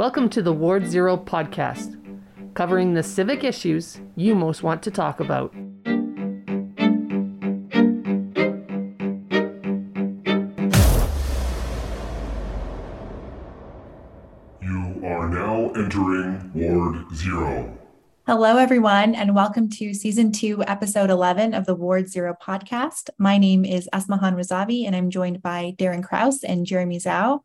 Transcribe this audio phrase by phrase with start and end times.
[0.00, 1.94] Welcome to the Ward Zero podcast,
[2.54, 5.52] covering the civic issues you most want to talk about.
[14.62, 17.78] You are now entering Ward Zero.
[18.26, 23.10] Hello, everyone, and welcome to season two, episode 11 of the Ward Zero podcast.
[23.18, 27.42] My name is Asmahan Razavi, and I'm joined by Darren Krause and Jeremy Zhao.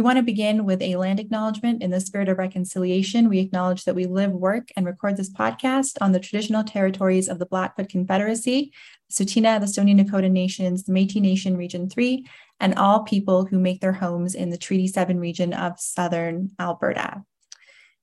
[0.00, 3.28] We want to begin with a land acknowledgement in the spirit of reconciliation.
[3.28, 7.38] We acknowledge that we live, work, and record this podcast on the traditional territories of
[7.38, 8.72] the Blackfoot Confederacy,
[9.10, 12.24] the Tsuut'ina, the Stoney Nakoda Nations, the Métis Nation Region 3,
[12.60, 17.22] and all people who make their homes in the Treaty 7 region of Southern Alberta.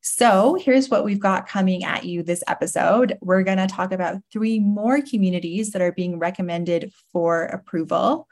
[0.01, 3.17] So, here's what we've got coming at you this episode.
[3.21, 8.27] We're going to talk about three more communities that are being recommended for approval.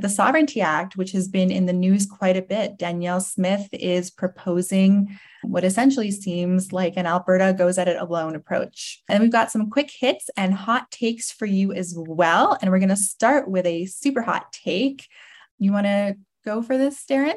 [0.00, 4.10] The Sovereignty Act, which has been in the news quite a bit, Danielle Smith is
[4.10, 9.02] proposing what essentially seems like an Alberta goes at it alone approach.
[9.08, 12.58] And we've got some quick hits and hot takes for you as well.
[12.60, 15.06] And we're going to start with a super hot take.
[15.58, 17.34] You want to go for this, Darren?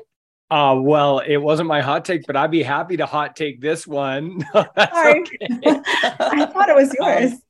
[0.52, 3.88] Uh, well, it wasn't my hot take, but I'd be happy to hot take this
[3.88, 4.46] one.
[4.54, 5.22] Sorry.
[5.22, 5.48] Okay.
[6.20, 7.34] I thought it was yours.
[7.34, 7.42] Um,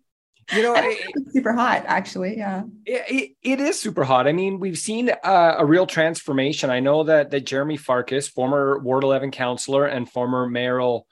[0.56, 2.64] you know it's super hot actually yeah.
[2.86, 4.28] It, it is super hot.
[4.28, 6.70] I mean we've seen uh, a real transformation.
[6.70, 11.08] I know that that jeromy farkas former ward 11 councillor and former mayoral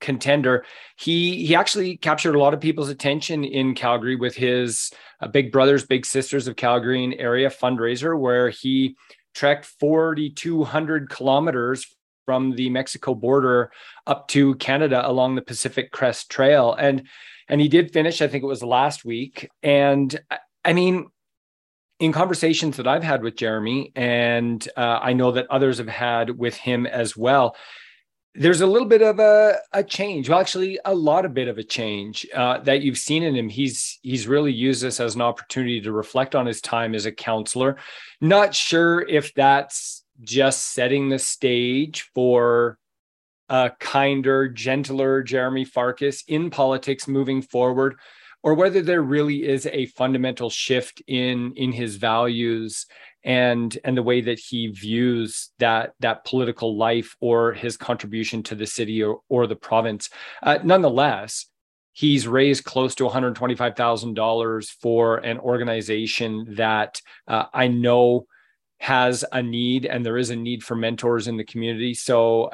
[0.00, 0.64] contender
[0.96, 5.52] he he actually captured a lot of people's attention in calgary with his uh, big
[5.52, 8.96] brothers big sisters of calgary area fundraiser where he
[9.34, 11.86] trekked 4200 kilometers
[12.24, 13.70] from the mexico border
[14.06, 16.72] up to canada along the pacific crest trail.
[16.72, 17.06] And
[17.50, 19.48] and he did finish i think it was last week.
[19.62, 20.18] And
[20.64, 21.08] i mean
[21.98, 26.30] in conversations that i've had with jeromy and uh, i know that others have had
[26.30, 27.54] with him as well
[28.34, 30.28] there's a little bit of a, a change.
[30.28, 33.48] Well actually a lot of bit of a change uh, that you've seen in him.
[33.48, 37.12] He's he's really used this as an opportunity to reflect on his time as a
[37.12, 37.76] counselor.
[38.20, 42.78] Not sure if that's just setting the stage for
[43.50, 47.96] a kinder, gentler Jeromy Farkas in politics moving forward,
[48.42, 52.86] or whether there really is a fundamental shift in in his values
[53.24, 58.54] and and the way that he views that that political life or his contribution to
[58.54, 60.08] the city or, or the province.
[60.42, 61.46] Uh, nonetheless,
[61.92, 68.26] he's raised close to $125,000 for an organization that uh, I know
[68.80, 71.92] has a need and there is a need for mentors in the community.
[71.92, 72.50] So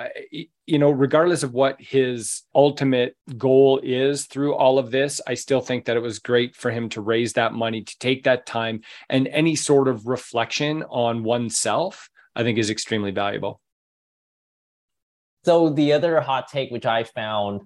[0.66, 5.60] you know regardless of what his ultimate goal is through all of this i still
[5.60, 8.81] think that it was great for him to raise that money to take that time
[9.09, 13.60] and any sort of reflection on oneself i think is extremely valuable.
[15.44, 17.62] So the other hot take which i found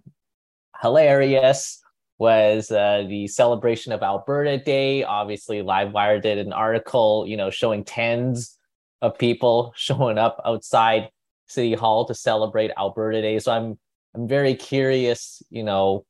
[0.82, 1.80] hilarious
[2.20, 5.02] was uh, the celebration of Alberta Day.
[5.02, 8.58] Obviously, Livewire did an article, you know, showing tens
[9.00, 11.08] of people showing up outside
[11.46, 13.38] City Hall to celebrate Alberta Day.
[13.38, 13.78] So I'm
[14.14, 16.04] I'm very curious, you know,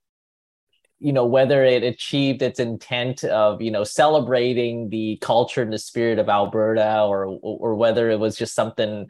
[0.99, 5.79] you know whether it achieved its intent of you know celebrating the culture and the
[5.79, 9.07] spirit of Alberta, or or whether it was just something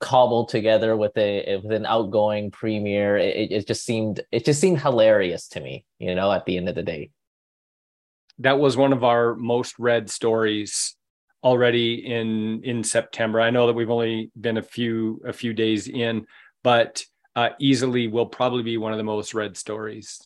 [0.00, 4.80] cobbled together with a with an outgoing premier it, it just seemed it just seemed
[4.80, 7.10] hilarious to me you know at the end of the day.
[8.38, 10.96] That was one of our most read stories
[11.44, 13.40] already in in september.
[13.40, 16.26] I know that we've only been a few a few days in
[16.62, 17.04] but
[17.36, 20.20] uh, easily will probably be one of the most read stories.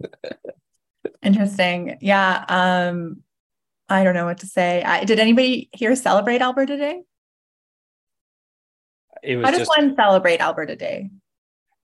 [1.22, 1.96] Interesting.
[2.00, 3.22] Yeah um
[3.88, 4.82] i don't know what to say.
[4.82, 7.02] I, did anybody here celebrate alberta day
[9.22, 11.10] it was How does just, one celebrate Alberta Day?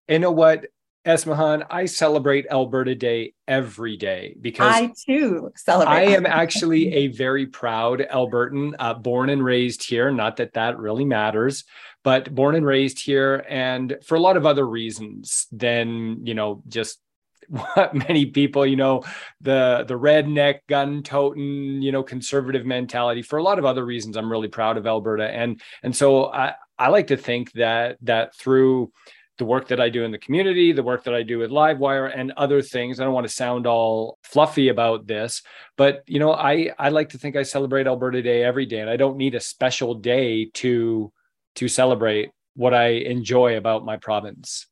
[0.09, 0.67] You know what,
[1.07, 5.95] Esmahan, I celebrate Alberta Day every day because I too celebrate.
[5.95, 10.11] I am actually a very proud Albertan, uh, born and raised here.
[10.11, 11.65] Not that that really matters,
[12.05, 16.63] but born and raised here, and for a lot of other reasons than you know
[16.69, 17.01] just
[17.49, 19.05] what many people, you know,
[19.41, 23.23] the the redneck gun toting, you know, conservative mentality.
[23.23, 26.55] For a lot of other reasons, I'm really proud of Alberta, and and so I
[26.79, 28.93] I like to think that that through
[29.39, 32.13] the work that I do in the community, the work that I do with Livewire
[32.15, 33.01] and other things.
[33.01, 35.43] I don't want to sound all fluffy about this,
[35.77, 38.91] but you know, I I like to think I celebrate Alberta Day every day and
[38.91, 41.13] I don't need a special day to
[41.57, 44.67] to celebrate what I enjoy about my province.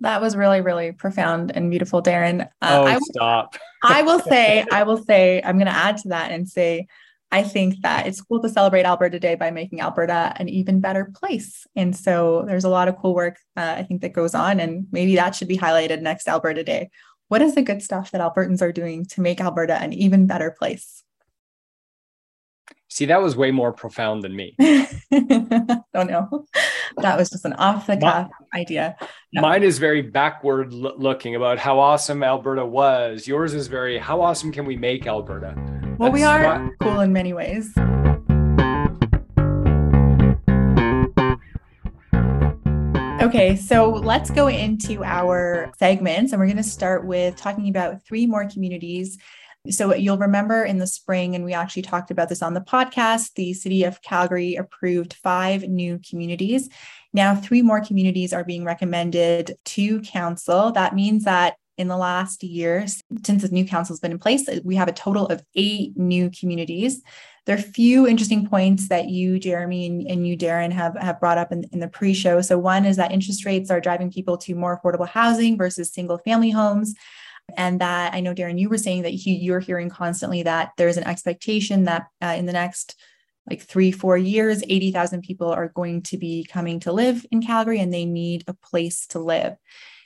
[0.00, 2.48] That was really, really profound and beautiful, Darren.
[2.60, 3.56] Uh, oh, I, stop.
[3.82, 6.86] I will say, I will say, I'm going to add to that and say,
[7.34, 11.10] I think that it's cool to celebrate Alberta Day by making Alberta an even better
[11.16, 11.66] place.
[11.74, 14.86] And so there's a lot of cool work uh, I think that goes on, and
[14.92, 16.90] maybe that should be highlighted next Alberta Day.
[17.28, 20.54] What is the good stuff that Albertans are doing to make Alberta an even better
[20.56, 21.02] place?
[22.88, 24.54] See, that was way more profound than me.
[25.10, 26.46] Don't know.
[26.98, 28.96] That was just an off the cuff idea.
[29.40, 33.26] Mine is very backward looking about how awesome Alberta was.
[33.26, 35.54] Yours is very how awesome can we make Alberta?
[35.98, 36.78] Well, That's we are what...
[36.80, 37.74] cool in many ways.
[43.20, 48.04] Okay, so let's go into our segments, and we're going to start with talking about
[48.04, 49.18] three more communities
[49.70, 53.34] so you'll remember in the spring, and we actually talked about this on the podcast,
[53.34, 56.68] the city of Calgary approved five new communities.
[57.12, 60.72] Now, three more communities are being recommended to council.
[60.72, 62.86] That means that in the last year,
[63.24, 65.96] since the new council has been in place, uh, we have a total of eight
[65.96, 67.02] new communities.
[67.46, 71.20] There are a few interesting points that you, Jeremy, and, and you, Darren, have, have
[71.20, 72.40] brought up in, in the pre show.
[72.42, 76.18] So, one is that interest rates are driving people to more affordable housing versus single
[76.18, 76.94] family homes.
[77.56, 80.96] And that I know, Darren, you were saying that he, you're hearing constantly that there's
[80.96, 82.96] an expectation that uh, in the next
[83.48, 87.78] like three, four years, 80,000 people are going to be coming to live in Calgary
[87.78, 89.56] and they need a place to live.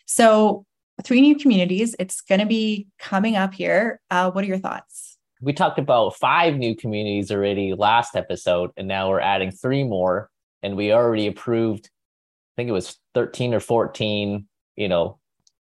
[0.06, 0.64] So,
[1.04, 4.00] three new communities, it's going to be coming up here.
[4.10, 5.16] Uh, what are your thoughts?
[5.40, 10.30] We talked about five new communities already last episode, and now we're adding three more.
[10.64, 15.20] And we already approved, I think it was 13 or 14, you know,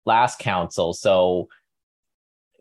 [0.07, 0.93] last council.
[0.93, 1.49] So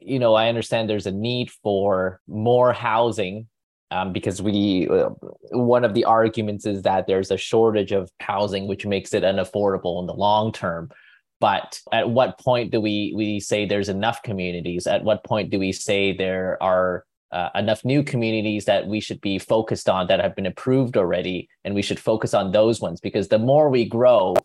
[0.06, 3.48] you know, I understand there's a need for more housing
[3.92, 5.10] um, because we uh,
[5.52, 10.00] one of the arguments is that there's a shortage of housing, which makes it unaffordable
[10.02, 10.90] in the long term.
[11.40, 14.88] But at what point do we we say there's enough communities?
[14.88, 19.20] At what point do we say there are uh, enough new communities that we should
[19.22, 23.00] be focused on that have been approved already, and we should focus on those ones
[23.00, 24.36] because the more we grow,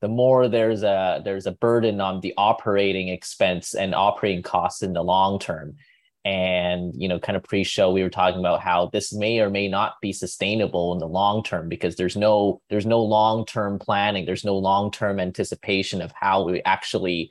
[0.00, 4.92] the more there's a there's a burden on the operating expense and operating costs in
[4.92, 5.76] the long term.
[6.24, 9.68] And you know kind of pre-show we were talking about how this may or may
[9.68, 14.26] not be sustainable in the long term because there's no there's no long-term planning.
[14.26, 17.30] There's no long-term anticipation of how we actually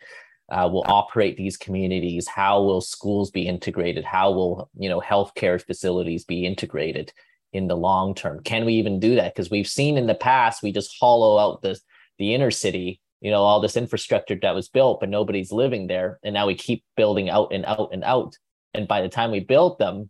[0.50, 5.62] uh, will operate these communities how will schools be integrated how will you know healthcare
[5.62, 7.12] facilities be integrated
[7.54, 8.42] in the long term.
[8.44, 9.34] Can we even do that?
[9.34, 11.80] Because we've seen in the past we just hollow out the
[12.18, 16.20] the inner city you know all this infrastructure that was built but nobody's living there.
[16.24, 18.36] And now we keep building out and out and out.
[18.74, 20.10] And by the time we build them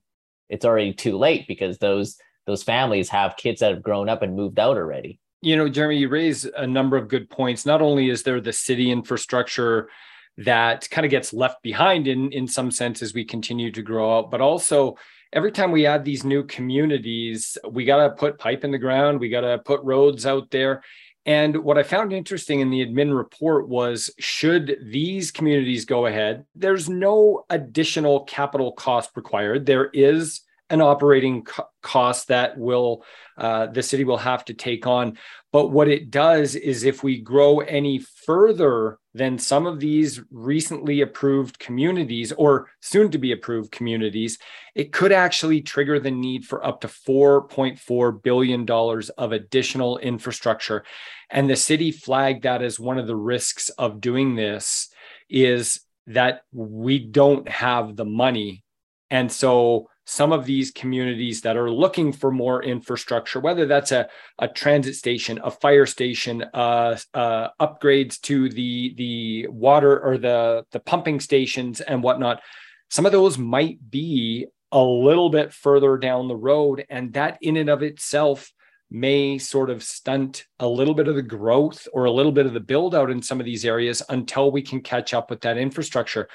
[0.49, 4.35] it's already too late because those those families have kids that have grown up and
[4.35, 5.19] moved out already.
[5.41, 7.65] You know jeremy you raise a number of good points.
[7.65, 9.89] Not only is there the city infrastructure
[10.37, 14.19] that kind of gets left behind in in some sense as we continue to grow
[14.19, 14.95] out but also
[15.33, 19.19] every time we add these new communities we got to put pipe in the ground.
[19.19, 20.83] We got to put roads out there
[21.27, 26.45] and what I found interesting in the admin report was should these communities go ahead,
[26.55, 29.65] there's no additional capital cost required.
[29.65, 33.03] There is an operating co- cost that will
[33.37, 35.17] uh, the city will have to take on.
[35.51, 41.01] But what it does is if we grow any further than some of these recently
[41.01, 44.37] approved communities or soon to be approved communities,
[44.75, 50.83] it could actually trigger the need for up to $4.4 billion of additional infrastructure.
[51.29, 54.89] And the city flagged that as one of the risks of doing this
[55.29, 58.63] is that we don't have the money.
[59.09, 64.07] And so some of these communities that are looking for more infrastructure, whether that's a,
[64.39, 70.63] a transit station, a fire station, uh, uh, upgrades to the the water or the
[70.71, 72.41] the pumping stations and whatnot,
[72.89, 77.57] some of those might be a little bit further down the road, and that in
[77.57, 78.49] and of itself
[78.89, 82.53] may sort of stunt a little bit of the growth or a little bit of
[82.53, 85.57] the build out in some of these areas until we can catch up with that
[85.57, 86.29] infrastructure.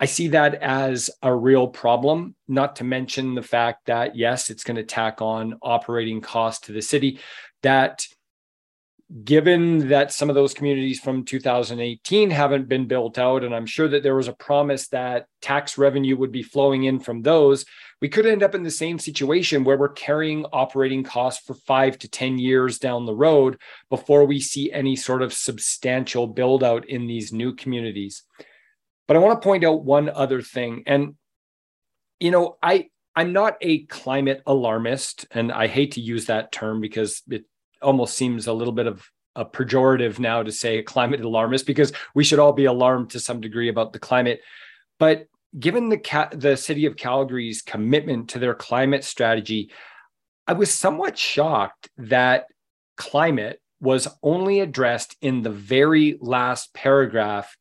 [0.00, 4.64] I see that as a real problem, not to mention the fact that, yes, it's
[4.64, 7.18] going to tack on operating costs to the city.
[7.62, 8.06] That
[9.24, 13.88] given that some of those communities from 2018 haven't been built out, and I'm sure
[13.88, 17.64] that there was a promise that tax revenue would be flowing in from those,
[18.02, 21.98] we could end up in the same situation where we're carrying operating costs for five
[22.00, 26.88] to 10 years down the road before we see any sort of substantial build out
[26.88, 28.22] in these new communities.
[29.08, 30.84] But I want to point out one other thing.
[30.86, 31.16] And,
[32.20, 36.80] you know, I, I'm not a climate alarmist, and I hate to use that term
[36.80, 37.44] because it
[37.82, 41.92] almost seems a little bit of a pejorative now to say a climate alarmist because
[42.14, 44.40] we should all be alarmed to some degree about the climate.
[44.98, 45.26] But
[45.58, 49.70] given the the city of Calgary's commitment to their climate strategy,
[50.46, 52.46] I was somewhat shocked that
[52.96, 57.56] climate was only addressed in the very last paragraph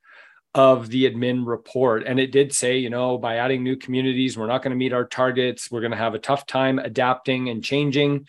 [0.57, 2.03] of the admin report.
[2.07, 4.91] And it did say, you know, by adding new communities, we're not going to meet
[4.91, 5.69] our targets.
[5.69, 8.27] We're going to have a tough time adapting and changing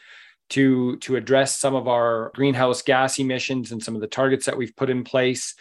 [0.50, 4.58] to, to address some of our greenhouse gas emissions and some of the targets that
[4.58, 5.54] we've put in place.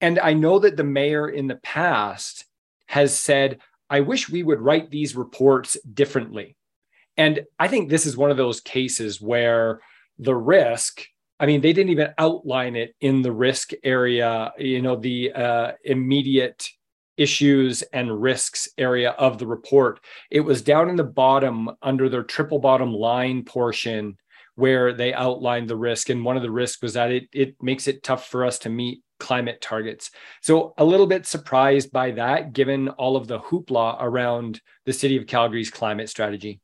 [0.00, 2.44] And I know that the mayor in the past
[2.88, 6.56] has said, I wish we would write these reports differently.
[7.16, 9.80] And I think this is one of those cases where
[10.18, 11.04] the risk
[11.40, 15.72] I mean, they didn't even outline it in the risk area, you know, the uh,
[15.82, 16.68] immediate
[17.16, 20.00] issues and risks area of the report.
[20.30, 24.18] It was down in the bottom under their triple bottom line portion
[24.54, 26.10] where they outlined the risk.
[26.10, 28.68] And one of the risks was that it, it makes it tough for us to
[28.68, 30.10] meet climate targets.
[30.42, 35.16] So a little bit surprised by that, given all of the hoopla around the city
[35.16, 36.60] of Calgary's climate strategy.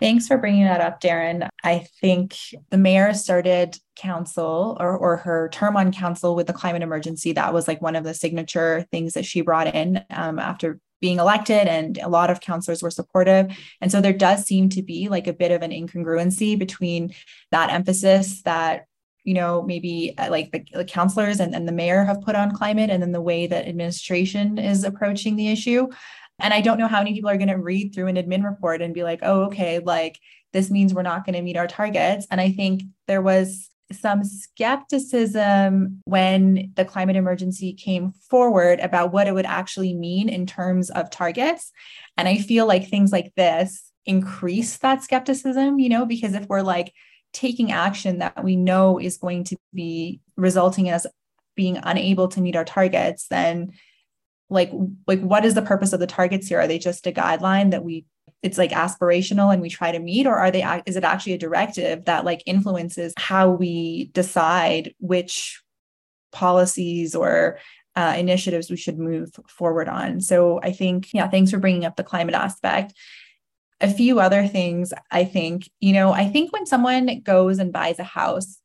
[0.00, 1.48] Thanks for bringing that up, Darren.
[1.62, 2.36] I think
[2.70, 7.32] the mayor started council or, or her term on council with the climate emergency.
[7.32, 11.18] That was like one of the signature things that she brought in um, after being
[11.20, 13.56] elected, and a lot of councillors were supportive.
[13.80, 17.14] And so there does seem to be like a bit of an incongruency between
[17.52, 18.86] that emphasis that
[19.22, 22.54] you know maybe uh, like the, the councillors and, and the mayor have put on
[22.54, 25.88] climate and then the way that administration is approaching the issue
[26.40, 28.82] and I don't know how many people are going to read through an admin report
[28.82, 30.18] and be like, oh, okay, like
[30.52, 32.26] this means we're not going to meet our targets.
[32.30, 39.26] And I think there was some skepticism when the climate emergency came forward about what
[39.26, 41.70] it would actually mean in terms of targets.
[42.16, 46.62] And I feel like things like this increase that skepticism, you know, because if we're
[46.62, 46.92] like
[47.32, 51.06] taking action that we know is going to be resulting in us
[51.54, 53.72] being unable to meet our targets, then
[54.54, 54.70] like
[55.06, 56.60] like what is the purpose of the targets here?
[56.60, 58.06] Are they just a guideline that we
[58.42, 61.38] it's like aspirational and we try to meet or are they is it actually a
[61.38, 65.62] directive that like influences how we decide which
[66.32, 67.58] policies or
[67.96, 70.20] uh, initiatives we should move forward on?
[70.20, 72.94] So i think yeah thanks for bringing up the climate aspect.
[73.80, 77.98] A few other things i think you know i think when someone goes and buys
[77.98, 78.58] a house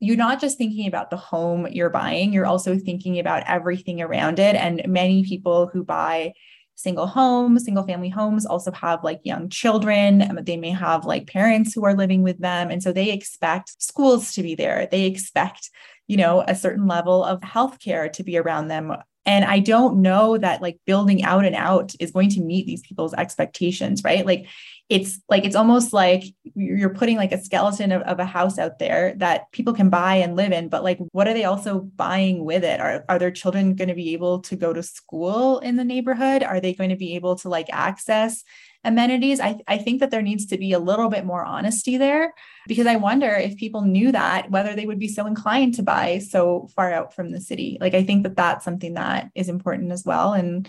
[0.00, 4.38] you're not just thinking about the home you're buying, you're also thinking about everything around
[4.38, 4.54] it.
[4.54, 6.32] And many people who buy
[6.76, 10.22] single homes, single family homes also have like young children.
[10.22, 12.70] Um, they may have like parents who are living with them.
[12.70, 14.86] And so they expect schools to be there.
[14.88, 15.70] They expect,
[16.06, 18.94] you know, a certain level of healthcare to be around them
[19.28, 22.80] and I don't know that like building out and out is going to meet these
[22.80, 24.24] people's expectations, right?
[24.24, 24.46] Like
[24.88, 28.78] it's like it's almost like you're putting like a skeleton of, of a house out
[28.78, 32.44] there that people can buy and live in but like what are they also buying
[32.44, 32.80] with it?
[32.80, 36.42] Are, are their children going to be able to go to school in the neighborhood?
[36.42, 38.44] Are they going to be able to like access
[38.82, 39.40] amenities?
[39.40, 42.32] I, I think that there needs to be a little bit more honesty there
[42.66, 46.18] because i wonder if people knew that whether they would be so inclined to buy
[46.18, 47.76] so far out from the city.
[47.78, 50.32] Like i think that that's something that is important as well.
[50.32, 50.66] And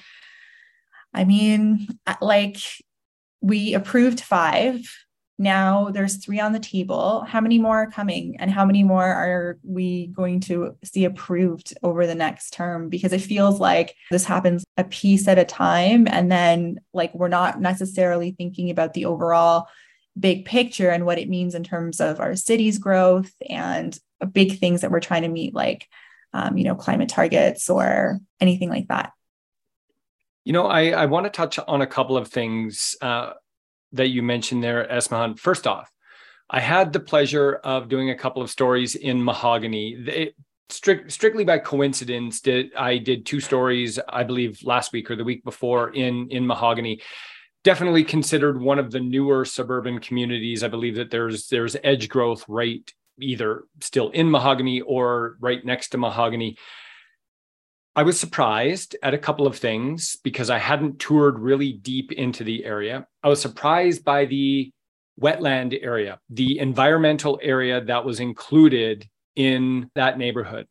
[1.13, 1.88] I mean,
[2.21, 2.57] like
[3.41, 4.81] we approved five.
[5.41, 7.22] Now there's three on the table.
[7.22, 8.36] How many more are coming?
[8.39, 12.89] And how many more are we going to see approved over the next term?
[12.89, 16.08] Because it feels like this happens a piece at a time.
[16.10, 19.67] And then, like, we're not necessarily thinking about the overall
[20.19, 23.98] big picture and what it means in terms of our city's growth and
[24.34, 25.88] big things that we're trying to meet, like,
[26.34, 29.13] um, you know, climate targets or anything like that.
[30.46, 33.34] You know, I, I want to touch on a couple of things uh,
[33.93, 35.38] that you mentioned there, Esmahan.
[35.38, 35.91] First off,
[36.50, 39.96] I had the pleasure of doing a couple of stories in Mahogany.
[40.08, 40.36] It,
[40.69, 45.24] strict, strictly by coincidence, did I did two stories, I believe, last week or the
[45.24, 47.01] week before in in Mahogany.
[47.63, 50.63] Definitely considered one of the newer suburban communities.
[50.63, 55.89] I believe that there's there's edge growth right either still in Mahogany or right next
[55.89, 56.58] to Mahogany.
[57.96, 62.43] I was surprised at a couple of things because I hadn't toured really deep into
[62.43, 63.08] the area.
[63.24, 64.72] I was surprised by the
[65.19, 70.67] wetland area, the environmental area that was included in that neighborhood.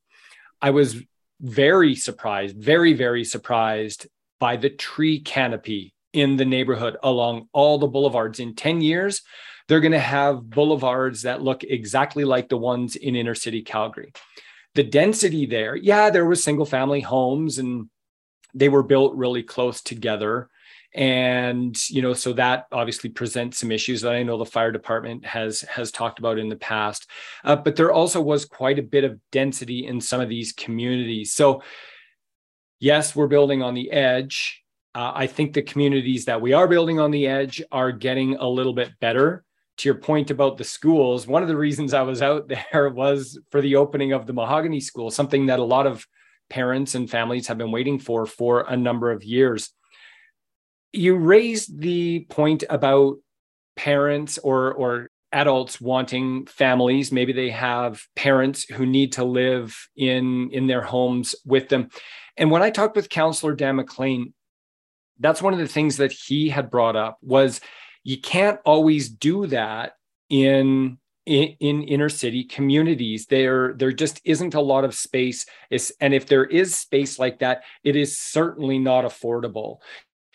[0.62, 1.02] I was
[1.40, 4.06] very surprised, very, very surprised
[4.40, 8.40] by the tree canopy in the neighborhood along all the boulevards.
[8.40, 9.22] In 10 years,
[9.66, 14.12] they're going to have boulevards that look exactly like the ones in inner city Calgary
[14.78, 17.90] the density there, yeah, there was single family homes and
[18.54, 20.48] they were built really close together.
[20.94, 25.26] And you know, so that obviously presents some issues that I know the fire department
[25.26, 27.10] has has talked about in the past.
[27.44, 31.28] Uh, but there also was quite a bit of density in some of these communities.
[31.34, 31.62] So
[32.90, 34.36] yes, we're building on the edge
[34.94, 38.48] Uh, I think the communities that we are building on the edge are getting a
[38.48, 39.44] little bit better.
[39.78, 43.38] To your point about the schools, one of the reasons I was out there was
[43.50, 46.06] for the opening of the Mahogany School, something that a lot of
[46.50, 49.70] parents and families have been waiting for for a number of years.
[50.92, 53.18] You raised the point about
[53.76, 60.50] parents or or adults wanting families maybe they have parents who need to live in
[60.52, 61.88] in their homes with them
[62.38, 64.32] and when i talked with counselor dan mclean
[65.20, 67.60] that's one of the things that he had brought up was
[68.08, 69.96] you can't always do that
[70.30, 70.96] in
[71.26, 73.26] in, in inner city communities.
[73.26, 75.44] There there just isn't a lot of space.
[75.68, 79.80] Is and if there is space like that it is certainly not affordable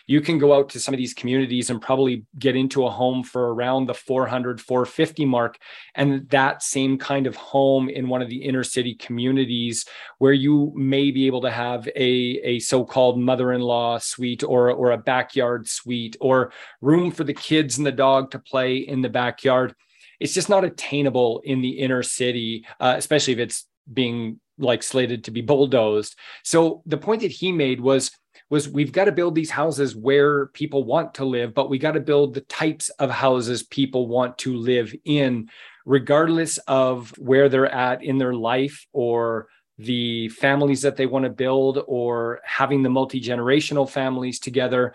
[0.05, 3.23] you can go out to some of these communities and probably get into a home
[3.23, 5.57] for around the 400 450 mark.
[5.95, 9.85] And that same kind of home in one of the inner city communities
[10.17, 12.01] where you may be able to have a,
[12.43, 17.87] a so-called mother-in-law suite or, or a backyard suite or room for the kids and
[17.87, 19.73] the dog to play in the backyard.
[20.19, 25.23] It's just not attainable in the inner city uh, especially if it's being like slated
[25.23, 26.15] to be bulldozed.
[26.43, 28.11] So the point that he made was
[28.49, 31.93] was we've got to build these houses where people want to live, but we got
[31.93, 35.49] to build the types of houses people want to live in,
[35.85, 39.47] regardless of where they're at in their life or
[39.77, 44.93] the families that they want to build or having the multi-generational families together.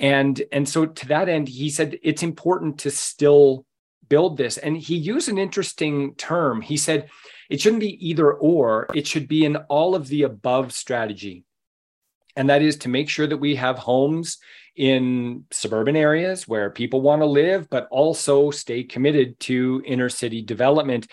[0.00, 3.64] And and so to that end he said it's important to still
[4.08, 4.58] build this.
[4.58, 6.62] And he used an interesting term.
[6.62, 7.08] He said
[7.50, 11.44] it shouldn't be either or it should be an all of the above strategy
[12.38, 14.38] and that is to make sure that we have homes
[14.76, 20.40] in suburban areas where people want to live, but also stay committed to inner city
[20.40, 21.08] development.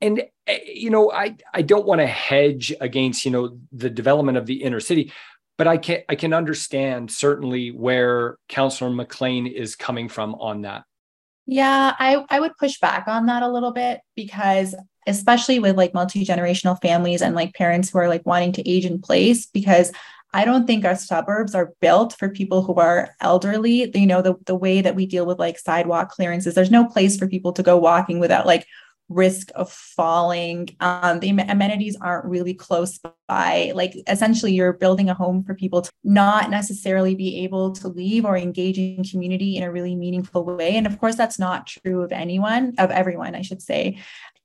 [0.00, 4.38] And eh, you know, I I don't want to hedge against you know the development
[4.38, 5.12] of the inner city,
[5.58, 10.84] but I can I can understand certainly where Councillor McLean is coming from on that.
[11.46, 14.76] Yeah, I, I would push back on that a little bit because
[15.08, 19.00] especially with like multi-generational families and like parents who are like wanting to age in
[19.00, 19.90] place because
[20.32, 23.90] I don't think our suburbs are built for people who are elderly.
[23.94, 27.16] You know, the, the way that we deal with like sidewalk clearances, there's no place
[27.16, 28.66] for people to go walking without like
[29.08, 30.68] risk of falling.
[30.78, 33.72] Um, the amenities aren't really close by.
[33.74, 38.24] Like essentially, you're building a home for people to not necessarily be able to leave
[38.24, 40.76] or engage in community in a really meaningful way.
[40.76, 43.98] And of course, that's not true of anyone, of everyone, I should say.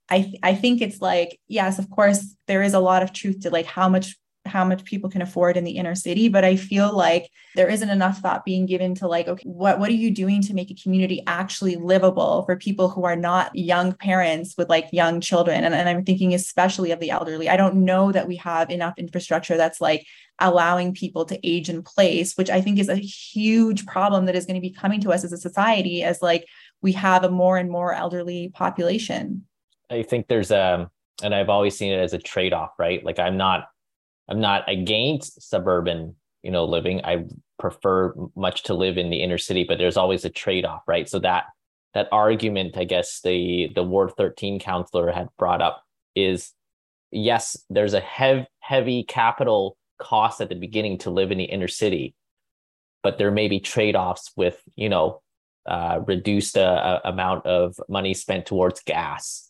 [0.10, 3.40] I, th- I think it's like yes of course there is a lot of truth
[3.40, 6.56] to like how much how much people can afford in the inner city but i
[6.56, 10.12] feel like there isn't enough thought being given to like okay what what are you
[10.12, 14.70] doing to make a community actually livable for people who are not young parents with
[14.70, 15.64] like young children?
[15.64, 17.50] And, and i'm thinking especially of the elderly.
[17.50, 20.06] I don't know that we have enough infrastructure that's like
[20.40, 24.46] allowing people to age in place which i think is a huge problem that is
[24.46, 26.46] going to be coming to us as a society as like
[26.82, 29.46] we have a more and more elderly population.
[29.90, 30.90] I think there's a um,
[31.24, 33.04] and i've always seen it as a trade-off right?
[33.04, 33.70] Like i'm not
[34.28, 37.04] I'm not against suburban, you know, living.
[37.04, 37.26] I
[37.60, 41.08] prefer much to live in the inner city, but there's always a trade-off, right?
[41.08, 41.46] So that
[41.94, 45.84] that argument, I guess the the Ward 13 counselor had brought up
[46.16, 46.52] is
[47.12, 51.68] yes, there's a hev- heavy capital cost at the beginning to live in the inner
[51.68, 52.16] city,
[53.04, 55.22] but there may be trade-offs with, you know,
[55.66, 59.50] uh, reduced uh, amount of money spent towards gas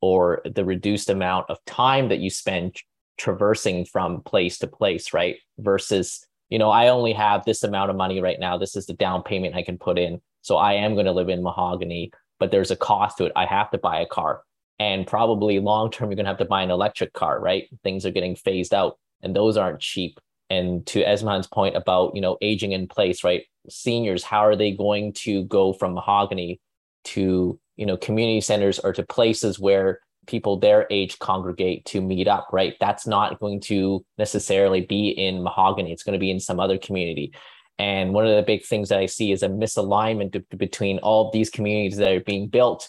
[0.00, 2.76] or the reduced amount of time that you spend
[3.18, 5.36] traversing from place to place, right?
[5.58, 8.56] Versus, you know, I only have this amount of money right now.
[8.56, 10.20] This is the down payment I can put in.
[10.42, 13.32] So I am going to live in mahogany, but there's a cost to it.
[13.34, 14.42] I have to buy a car.
[14.78, 17.68] And probably long term, you're going to have to buy an electric car, right?
[17.82, 20.20] Things are getting phased out and those aren't cheap.
[20.48, 23.44] And to Esmahan's point about, you know, aging in place, right?
[23.68, 26.60] Seniors, how are they going to go from mahogany
[27.06, 32.28] to, you know, community centers or to places where people their age congregate to meet
[32.28, 32.74] up, right?
[32.80, 35.92] That's not going to necessarily be in Mahogany.
[35.92, 37.32] It's going to be in some other community.
[37.78, 41.50] And one of the big things that I see is a misalignment between all these
[41.50, 42.88] communities that are being built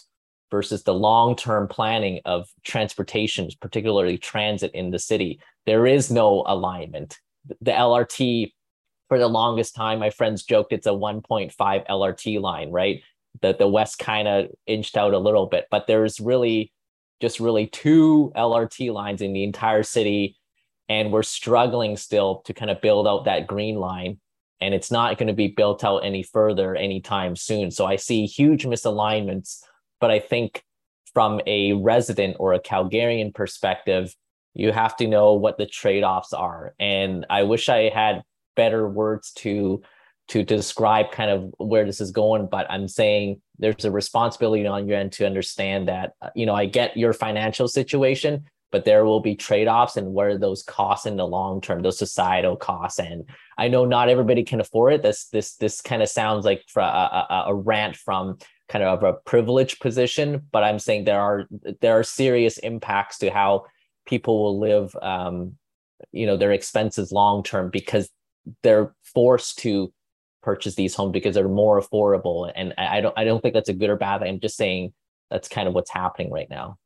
[0.50, 5.40] versus the long-term planning of transportation, particularly transit in the city.
[5.66, 7.18] There is no alignment.
[7.60, 8.52] The LRT,
[9.08, 13.02] for the longest time, my friends joked it's a 1.5 LRT line, right?
[13.42, 16.72] That the West kind of inched out a little bit, but there's really
[17.20, 20.36] just really two LRT lines in the entire city.
[20.88, 24.18] And we're struggling still to kind of build out that green line.
[24.60, 27.70] And it's not going to be built out any further anytime soon.
[27.70, 29.60] So I see huge misalignments.
[30.00, 30.62] But I think
[31.12, 34.14] from a resident or a Calgarian perspective,
[34.54, 36.74] you have to know what the trade offs are.
[36.80, 38.22] And I wish I had
[38.58, 39.80] better words to
[40.28, 44.86] to describe kind of where this is going but i'm saying there's a responsibility on
[44.86, 49.06] your end to understand that uh, you know i get your financial situation but there
[49.06, 52.98] will be trade-offs and what are those costs in the long term those societal costs.
[52.98, 53.24] And
[53.56, 55.02] i know not everybody can afford it.
[55.02, 58.36] This this this kind of sounds like a, a, a rant from
[58.68, 61.46] kind of a privileged position but i'm saying there are
[61.80, 63.64] there are serious impacts to how
[64.06, 65.54] people will live um,
[66.12, 68.10] you know their expenses long term because
[68.62, 69.92] they're forced to
[70.48, 72.50] purchase these homes because they're more affordable.
[72.56, 74.30] And I, don't I don't think that's a good or bad thing.
[74.30, 74.94] I'm just saying
[75.30, 76.78] that's kind of what's happening right now.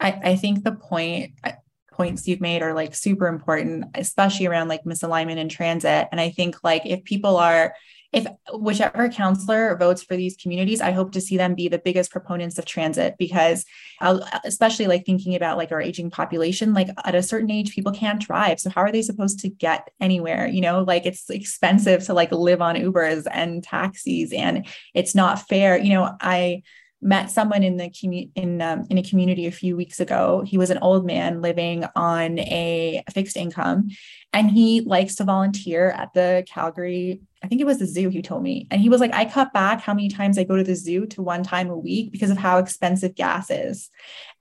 [0.00, 1.52] I, I think the point uh,
[1.92, 6.08] points you've made are like super important, especially around like misalignment in transit.
[6.10, 7.74] And I think like if people are
[8.12, 12.10] if whichever counselor votes for these communities, I hope to see them be the biggest
[12.10, 13.64] proponents of transit because,
[14.00, 17.92] I'll, especially like thinking about like our aging population, like at a certain age, people
[17.92, 18.60] can't drive.
[18.60, 20.46] So how are they supposed to get anywhere?
[20.46, 25.48] You know, like it's expensive to like live on Ubers and taxis, and it's not
[25.48, 25.78] fair.
[25.78, 26.62] You know, I
[27.02, 30.42] met someone in the community in um, in a community a few weeks ago.
[30.46, 33.88] He was an old man living on a fixed income,
[34.32, 37.20] and he likes to volunteer at the Calgary.
[37.46, 38.08] I think it was the zoo.
[38.08, 40.56] He told me, and he was like, "I cut back how many times I go
[40.56, 43.88] to the zoo to one time a week because of how expensive gas is."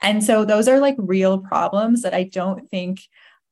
[0.01, 3.01] And so those are like real problems that I don't think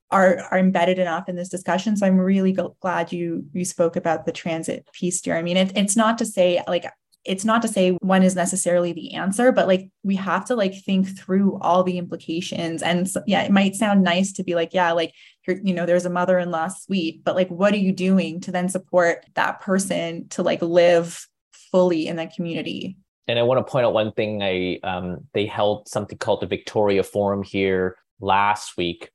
[0.10, 1.96] are, are embedded enough in this discussion.
[1.96, 5.56] So I'm really glad you you spoke about the transit piece, Jeremy.
[5.56, 6.86] And it, it's not to say like
[7.26, 10.74] it's not to say one is necessarily the answer but like we have to like
[10.84, 12.82] think through all the implications.
[12.82, 15.14] And so, yeah it might sound nice to be like yeah like
[15.48, 19.26] you know there's a mother-in-law suite but like what are you doing to then support
[19.36, 21.28] that person to like live
[21.72, 22.98] fully in that community?
[23.28, 24.44] And i want to point out one thing.
[24.44, 29.12] I um, they held something called the victoria forum here last week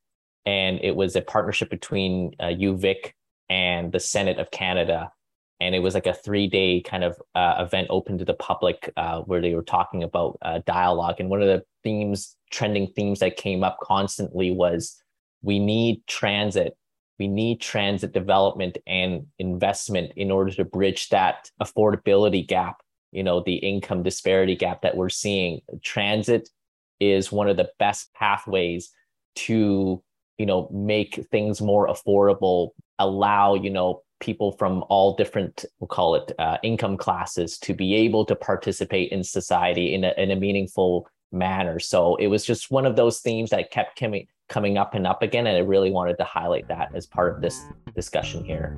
[0.47, 3.13] and it was a partnership between uh, uvic
[3.49, 5.11] and the senate of canada
[5.61, 8.93] and it was like a three day kind of uh, event open to the public
[8.97, 11.17] uh, where they were talking about uh, dialogue.
[11.19, 15.03] And one of the themes trending themes that came up constantly was
[15.43, 16.77] we need transit.
[17.19, 23.43] We need transit development and investment in order to bridge that affordability gap you know
[23.45, 25.61] the income disparity gap that we're seeing.
[25.83, 26.49] Transit
[27.01, 28.91] is one of the best pathways
[29.37, 30.03] to
[30.37, 36.15] you know make things more affordable allow you know people from all different we'll call
[36.15, 40.37] it uh, income classes to be able to participate in society in a, in a
[40.37, 44.95] meaningful manner so it was just one of those themes that kept coming coming up
[44.95, 48.45] and up again and i really wanted to highlight that as part of this discussion
[48.45, 48.77] here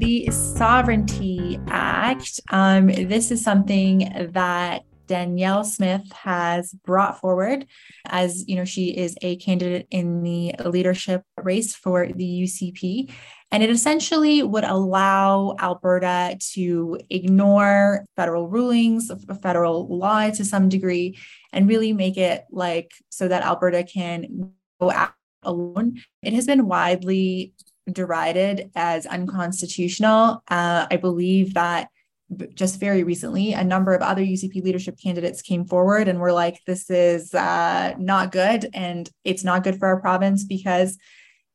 [0.00, 2.40] the Sovereignty Act.
[2.50, 7.66] Um, this is something that Danielle Smith has brought forward
[8.06, 13.10] as you know she is a candidate in the leadership race for the UCP
[13.50, 19.10] and it essentially would allow Alberta to ignore federal rulings,
[19.42, 21.18] federal law to some degree,
[21.52, 26.00] and really make it like so that Alberta can go out alone.
[26.22, 27.54] It has been widely
[27.90, 30.44] derided as unconstitutional.
[30.48, 31.88] Uh, I believe that
[32.54, 36.60] just very recently, a number of other UCP leadership candidates came forward and were like,
[36.66, 38.68] this is uh, not good.
[38.72, 40.96] And it's not good for our province because,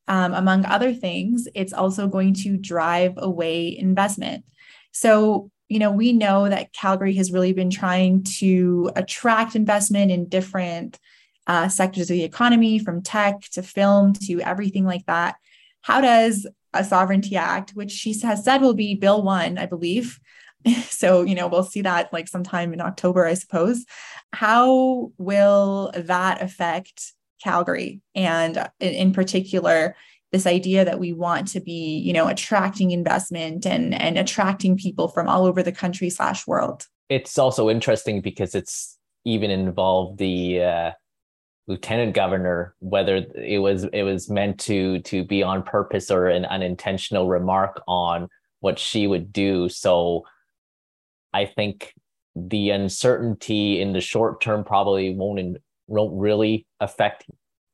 [0.08, 4.44] um, among other things, it's also going to drive away investment.
[4.92, 10.28] So, you know, we know that Calgary has really been trying to attract investment in
[10.28, 10.98] different
[11.46, 15.36] uh, sectors of the economy, from tech to film to everything like that.
[15.82, 20.20] How does a Sovereignty Act, which she has said will be Bill 1, I believe,
[20.88, 23.84] so you know we'll see that like sometime in october i suppose.
[24.32, 28.00] How will that affect calgary?
[28.14, 29.96] And in, in particular
[30.32, 35.08] this idea that we want to be you know attracting investment and and attracting people
[35.08, 36.86] from all over the country slash world.
[37.08, 40.90] It's also interesting because it's even involved the uh,
[41.68, 46.44] lieutenant governor whether it was it was meant to to be on purpose or an
[46.44, 48.28] unintentional remark on
[48.60, 49.68] what she would do.
[49.68, 50.24] So
[51.32, 51.92] I think
[52.34, 57.24] the uncertainty in the short term probably won't in, won't really affect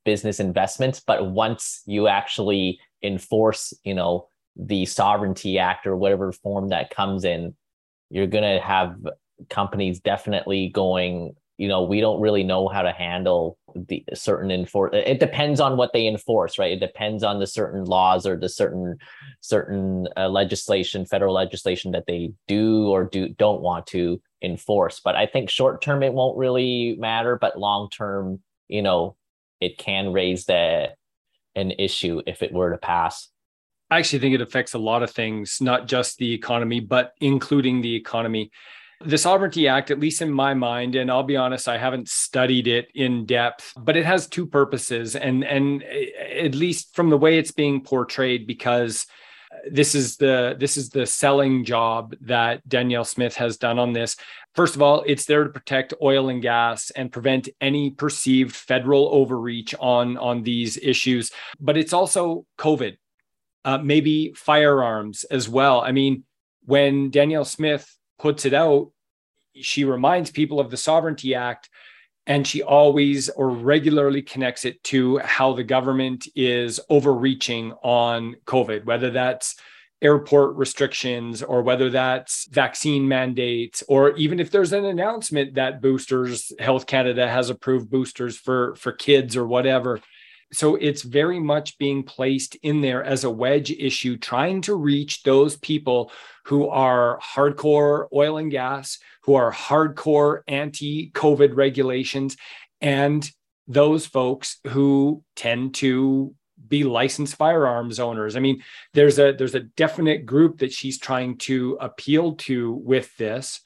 [0.04, 6.68] business investments but once you actually enforce you know the sovereignty act or whatever form
[6.68, 7.54] that comes in
[8.10, 8.96] you're going to have
[9.48, 14.90] companies definitely going you know we don't really know how to handle the certain enforce
[14.92, 18.48] it depends on what they enforce right it depends on the certain laws or the
[18.48, 18.96] certain
[19.40, 25.01] certain uh, legislation federal legislation that they do or do don't want to enforce.
[25.01, 29.16] But I think short term it won't really matter, but long term, you know,
[29.61, 30.90] it can raise the
[31.55, 33.29] an issue if it were to pass.
[33.90, 37.83] I actually think it affects a lot of things, not just the economy, but including
[37.83, 38.51] the economy.
[39.04, 42.66] The Sovereignty Act, at least in my mind, and I'll be honest, I haven't studied
[42.66, 45.16] it in depth, but it has two purposes.
[45.16, 49.06] And, and at least from the way it's being portrayed, because
[49.70, 54.16] this is the this is the selling job that Danielle Smith has done on this.
[54.54, 59.08] First of all, it's there to protect oil and gas and prevent any perceived federal
[59.12, 61.30] overreach on on these issues.
[61.60, 62.96] But it's also COVID,
[63.64, 65.80] uh, maybe firearms as well.
[65.80, 66.24] I mean,
[66.64, 68.92] when Danielle Smith puts it out,
[69.54, 71.68] she reminds people of the Sovereignty Act
[72.26, 78.85] and she always or regularly connects it to how the government is overreaching on COVID,
[78.85, 79.56] whether that's
[80.00, 86.52] airport restrictions or whether that's vaccine mandates or even if there's an announcement that boosters
[86.58, 90.00] health canada has approved boosters for for kids or whatever
[90.52, 95.22] so it's very much being placed in there as a wedge issue trying to reach
[95.22, 96.12] those people
[96.44, 102.36] who are hardcore oil and gas who are hardcore anti COVID regulations,
[102.80, 103.28] and
[103.66, 106.34] those folks who tend to
[106.68, 108.36] be licensed firearms owners.
[108.36, 108.62] I mean,
[108.94, 113.60] there's a there's a definite group that she's trying to appeal to with this.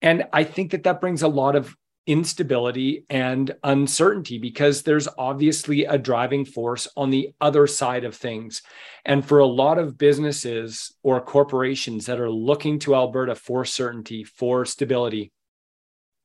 [0.00, 5.84] And I think that that brings a lot of instability and uncertainty because there's obviously
[5.84, 8.62] a driving force on the other side of things.
[9.04, 14.24] And for a lot of businesses or corporations that are looking to Alberta for certainty,
[14.24, 15.30] for stability,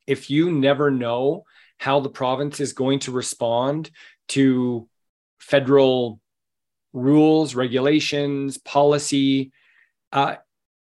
[0.07, 1.43] if you never know
[1.77, 3.91] how the province is going to respond
[4.29, 4.87] to
[5.37, 6.19] federal
[6.91, 9.51] rules, regulations, policy,
[10.11, 10.35] uh,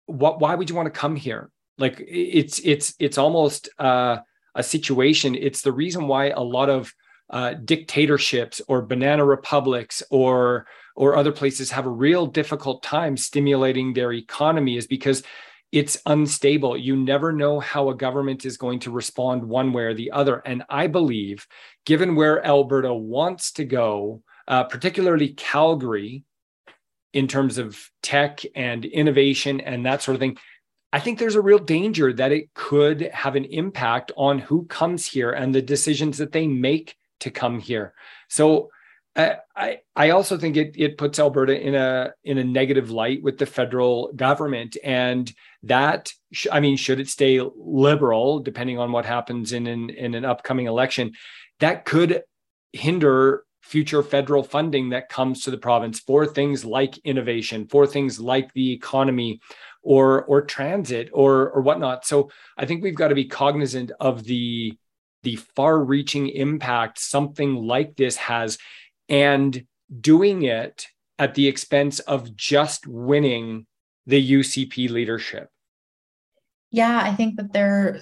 [0.06, 1.50] what, why would you want to come here?
[1.78, 4.18] Like it's it's it's almost uh,
[4.54, 5.34] a situation.
[5.34, 6.92] It's the reason why a lot of
[7.30, 13.94] uh, dictatorships or banana republics or or other places have a real difficult time stimulating
[13.94, 15.22] their economy is because
[15.70, 16.76] it's unstable.
[16.76, 20.42] You never know how a government is going to respond one way or the other.
[20.44, 21.46] And I believe,
[21.86, 26.24] given where Alberta wants to go, uh, particularly Calgary,
[27.14, 30.38] in terms of tech and innovation and that sort of thing,
[30.92, 35.06] I think there's a real danger that it could have an impact on who comes
[35.06, 37.94] here and the decisions that they make to come here.
[38.28, 38.70] So
[39.16, 43.38] I I also think it it puts Alberta in a in a negative light with
[43.38, 45.32] the federal government, and
[45.64, 50.14] that sh- I mean, should it stay liberal, depending on what happens in an in
[50.14, 51.12] an upcoming election,
[51.60, 52.22] that could
[52.72, 58.18] hinder future federal funding that comes to the province for things like innovation, for things
[58.18, 59.40] like the economy,
[59.82, 62.04] or or transit or or whatnot.
[62.06, 64.76] So I think we've got to be cognizant of the
[65.22, 68.58] the far-reaching impact something like this has,
[69.08, 69.64] and
[70.00, 70.86] doing it
[71.18, 73.66] at the expense of just winning
[74.06, 75.48] the UCP leadership.
[76.70, 78.00] Yeah, I think that there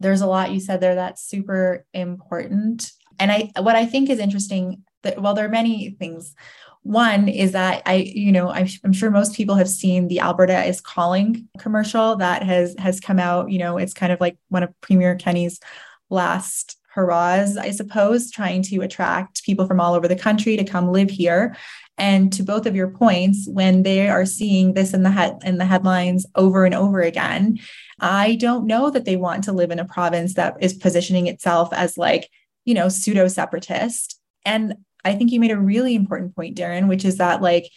[0.00, 2.90] there's a lot you said there that's super important.
[3.18, 6.34] And I what I think is interesting that well, there are many things
[6.82, 10.80] one is that I, you know, I'm, sure most people have seen the Alberta is
[10.80, 13.50] calling commercial that has has come out.
[13.50, 15.60] You know, it's kind of like one of Premier Kenney's
[16.08, 20.90] last hurrahs, I suppose, trying to attract people from all over the country to come
[20.90, 21.56] live here.
[21.98, 25.58] And to both of your points, when they are seeing this in the head in
[25.58, 27.58] the headlines over and over again,
[28.00, 31.72] I don't know that they want to live in a province that is positioning itself
[31.72, 32.30] as like,
[32.64, 34.18] you know, pseudo separatist.
[34.46, 37.70] And I think you made a really important point, Darren, which is that like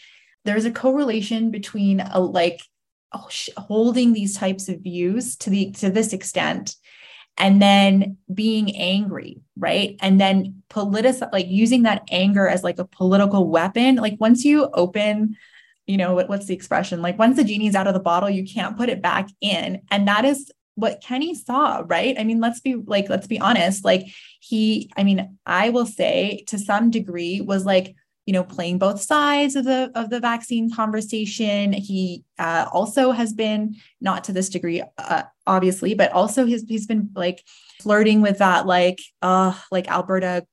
[0.45, 2.61] there's a correlation between a like
[3.13, 6.75] oh, sh- holding these types of views to the to this extent
[7.37, 9.97] and then being angry right?
[10.01, 13.95] And then politic like using that anger as like a political weapon.
[13.95, 15.35] Like once you open
[15.85, 17.01] you know what, what's the expression?
[17.01, 19.81] Like once the genie's out of the bottle you can't put it back in.
[19.91, 22.15] And that is what Kenney saw, right?
[22.17, 23.85] I mean, let's be like, let's be honest.
[23.85, 24.07] Like,
[24.39, 29.01] he, I mean, I will say to some degree was like, you know, playing both
[29.01, 31.73] sides of the of the vaccine conversation.
[31.73, 36.87] He uh, also has been not to this degree, uh, obviously, but also he's he's
[36.87, 37.43] been like
[37.81, 40.45] flirting with that, like, uh, like Alberta,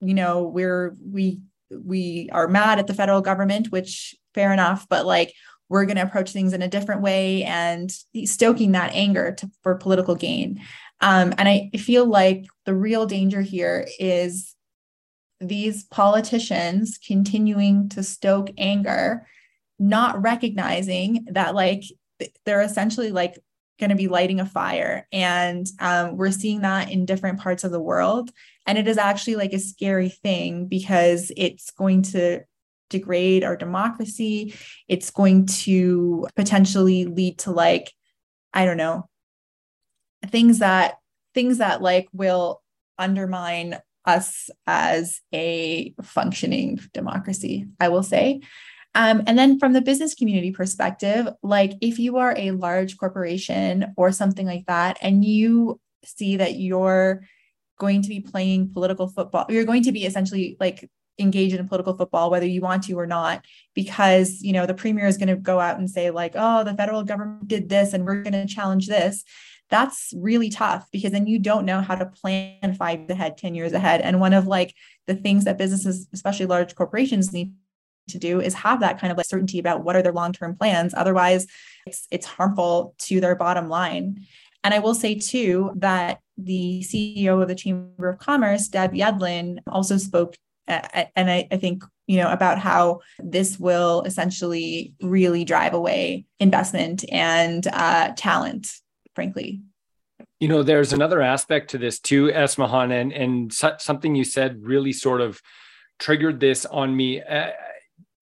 [0.00, 5.06] you know, we're we we are mad at the federal government, which fair enough, but
[5.06, 5.32] like
[5.74, 7.90] we're going to approach things in a different way and
[8.26, 10.60] stoking that anger to, for political gain.
[11.00, 14.54] Um, and I feel like the real danger here is
[15.40, 19.26] these politicians continuing to stoke anger,
[19.80, 21.82] not recognizing that, like,
[22.46, 23.36] they're essentially like
[23.80, 25.08] going to be lighting a fire.
[25.10, 28.30] And um, we're seeing that in different parts of the world.
[28.64, 32.44] And it is actually like a scary thing because it's going to
[32.98, 34.54] degrade our democracy.
[34.88, 37.92] It's going to potentially lead to like,
[38.52, 39.08] I don't know,
[40.26, 40.98] things that
[41.34, 42.62] things that like will
[42.98, 48.40] undermine us as a functioning democracy, I will say.
[48.94, 53.92] Um, and then from the business community perspective, like if you are a large corporation
[53.96, 57.22] or something like that, and you see that you're
[57.80, 61.96] going to be playing political football, you're going to be essentially like engaged in political
[61.96, 65.36] football, whether you want to or not, because you know the premier is going to
[65.36, 68.46] go out and say like, oh, the federal government did this, and we're going to
[68.46, 69.24] challenge this
[69.70, 73.72] that's really tough because then you don't know how to plan five ahead, 10 years
[73.72, 74.00] ahead.
[74.02, 74.74] And one of like
[75.06, 77.52] the things that businesses, especially large corporations, need
[78.08, 80.94] to do is have that kind of like certainty about what are their long-term plans.
[80.94, 81.46] Otherwise,
[81.86, 84.24] it's it's harmful to their bottom line.
[84.62, 89.58] And I will say too that the CEO of the Chamber of Commerce, Deb Yedlin,
[89.66, 90.36] also spoke,
[90.68, 96.26] uh, and I, I think you know about how this will essentially really drive away
[96.40, 98.68] investment and uh, talent
[99.14, 99.60] frankly.
[100.40, 104.62] You know, there's another aspect to this too, Esmahan, and, and so, something you said
[104.62, 105.40] really sort of
[105.98, 107.22] triggered this on me.
[107.22, 107.50] Uh,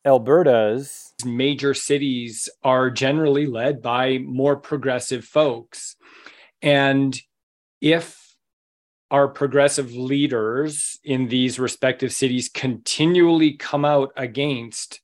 [0.04, 5.96] Alberta's major cities are generally led by more progressive folks.
[6.60, 7.18] And
[7.80, 8.21] if
[9.12, 15.02] our progressive leaders in these respective cities continually come out against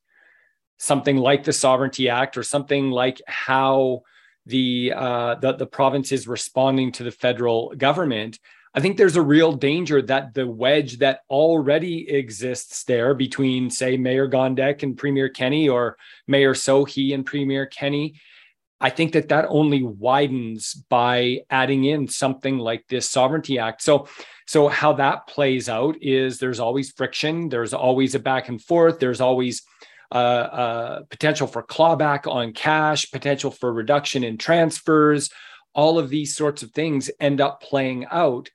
[0.79, 4.01] something like the Sovereignty Act or something like how
[4.47, 8.39] the, uh, the the province is responding to the federal government,
[8.75, 13.99] I think there's a real danger that the wedge that already exists there between, say,
[13.99, 18.21] Mayor Gondek and Premier Kenney or Mayor Sohi and Premier Kenney,
[18.81, 23.83] I think that that only widens by adding in something like this Sovereignty Act.
[23.83, 24.09] So,
[24.47, 29.01] so how that plays out is there's always friction, there's always a back and forth,
[29.01, 29.63] there's always
[30.13, 35.31] uh, uh, potential for clawback on cash, potential for reduction in transfers.
[35.75, 38.49] All of these sorts of things end up playing out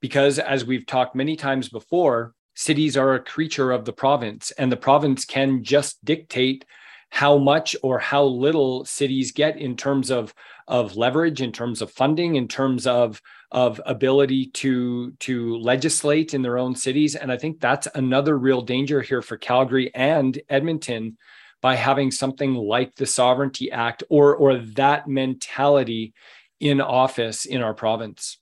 [0.00, 4.70] because, as we've talked many times before, cities are a creature of the province, and
[4.70, 6.64] the province can just dictate
[7.12, 10.32] how much or how little cities get in terms of,
[10.66, 13.20] of leverage, in terms of funding, in terms of
[13.50, 17.14] of ability to to legislate in their own cities.
[17.14, 21.18] And i think that's another real danger here for calgary and edmonton
[21.60, 26.14] by having something like the sovereignty act or or that mentality
[26.60, 28.38] in office in our province.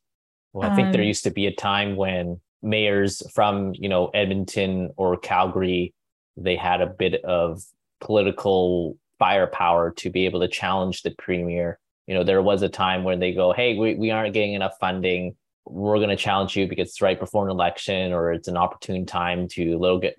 [0.53, 4.07] Well i think um, there used to be a time when mayors from you know
[4.15, 5.93] edmonton or calgary
[6.37, 7.65] they had a bit of
[8.01, 11.79] political firepower to be able to challenge the premier
[12.11, 14.75] you know, there was a time when they go, hey, we, we aren't getting enough
[14.81, 15.37] funding.
[15.65, 19.07] We're going to challenge you because it's right before an election or it's an opportune
[19.07, 20.17] time to little get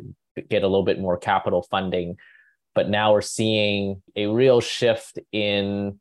[0.49, 2.15] get a little bit more capital funding.
[2.73, 5.99] But now we're seeing a real shift in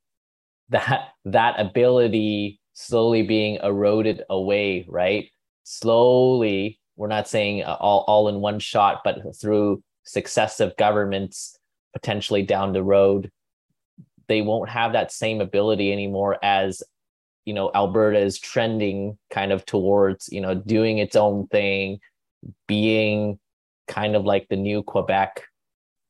[0.69, 5.29] that that ability slowly being eroded away, right?
[5.65, 11.59] Slowly, we're not saying all, all in one shot, but through successive governments
[11.93, 13.31] potentially down the road
[14.29, 16.83] they won't have that same ability anymore as
[17.45, 21.99] you know alberta is trending kind of towards you know doing its own thing
[22.69, 23.39] being
[23.89, 25.43] kind of like the new quebec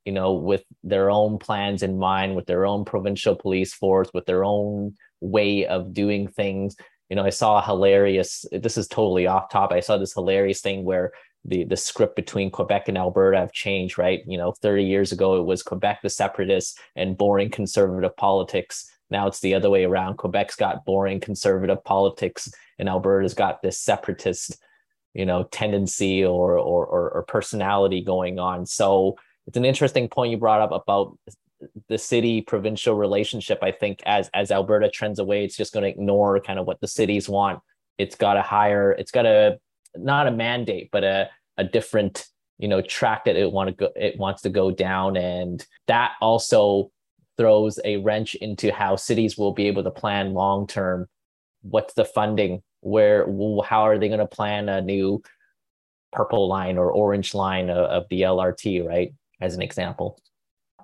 [0.04, 4.26] you know with their own plans in mind with their own provincial police force with
[4.26, 6.76] their own way of doing things.
[7.08, 10.60] You know i saw a hilarious this is totally off top i saw this hilarious
[10.60, 11.10] thing where
[11.44, 14.22] the the script between Quebec and Alberta have changed, right?
[14.26, 18.90] You know, 30 years ago it was Quebec the separatists and boring conservative politics.
[19.10, 20.18] Now it's the other way around.
[20.18, 24.58] Quebec's got boring conservative politics and Alberta's got this separatist,
[25.14, 28.66] you know, tendency or or or, or personality going on.
[28.66, 31.18] So it's an interesting point you brought up about
[31.88, 33.60] the city provincial relationship.
[33.62, 36.80] I think as as Alberta trends away, it's just going to ignore kind of what
[36.80, 37.60] the cities want.
[37.98, 38.92] It's got to hire.
[38.92, 39.58] It's got to
[39.96, 42.26] not a mandate, but a a different
[42.58, 46.12] you know track that it want to go it wants to go down, and that
[46.20, 46.90] also
[47.36, 51.06] throws a wrench into how cities will be able to plan long term.
[51.62, 52.62] What's the funding?
[52.80, 53.26] Where
[53.64, 55.22] how are they going to plan a new
[56.12, 58.86] purple line or orange line of, of the LRT?
[58.86, 60.20] Right, as an example.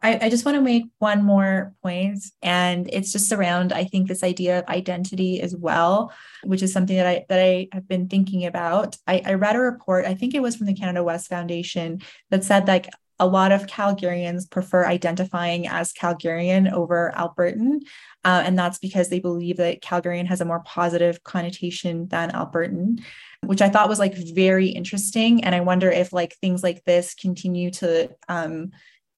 [0.07, 4.07] I, I just want to make one more point, and it's just around I think
[4.07, 6.13] this idea of identity as well,
[6.45, 8.97] which is something that I that I have been thinking about.
[9.09, 12.45] I, I read a report, I think it was from the Canada West Foundation, that
[12.45, 12.89] said like
[13.19, 17.81] a lot of Calgarians prefer identifying as Calgarian over Albertan.
[18.25, 23.01] Uh, and that's because they believe that Calgarian has a more positive connotation than Albertan,
[23.45, 25.43] which I thought was like very interesting.
[25.43, 28.71] And I wonder if like things like this continue to um,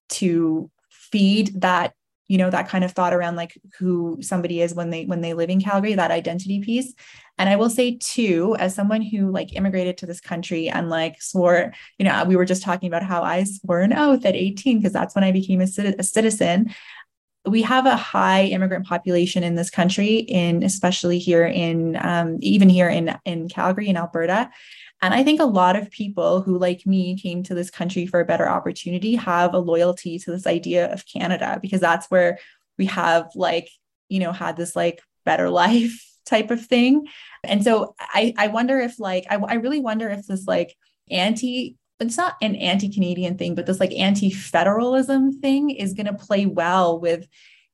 [0.09, 0.71] to
[1.11, 1.93] feed that
[2.29, 5.33] you know that kind of thought around like who somebody is when they when they
[5.33, 6.93] live in calgary that identity piece.
[7.37, 11.21] And i will say too as someone who like immigrated to this country and like
[11.21, 14.77] swore you know we were just talking about how i swore an oath at 18
[14.79, 16.73] because that's when i became a, a citizen.
[17.45, 22.69] We have a high immigrant population in this country in especially here in um, even
[22.69, 24.51] here in in calgary in alberta
[25.01, 28.19] and I think a lot of people who, like me, came to this country for
[28.19, 32.39] a better opportunity have a loyalty to this idea of Canada because that's where
[32.77, 33.69] we have, like,
[34.09, 37.07] you know, had this like better life type of thing.
[37.43, 40.75] And so I, I wonder if, like, I, I really wonder if this, like,
[41.09, 46.45] anti it's not an anti-Canadian thing, but this like anti-federalism thing is going to play
[46.45, 47.27] well with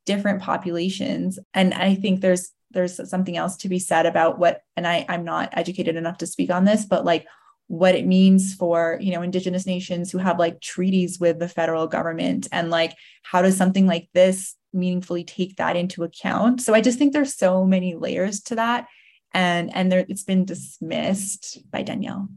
[0.06, 1.38] different populations.
[1.54, 5.24] And I think there's there's something else to be said about what and I I'm
[5.24, 7.26] not educated enough to speak on this but like
[7.68, 11.88] what it means for you know indigenous nations who have like treaties with the federal
[11.88, 16.62] government and like how does something like this meaningfully take that into account?
[16.62, 18.88] So i just think there's so many layers to that
[19.34, 22.30] and and there it's been dismissed by danielle